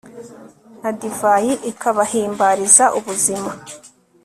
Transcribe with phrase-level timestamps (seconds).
[0.81, 3.51] na divayi ikabahimbariza ubuzima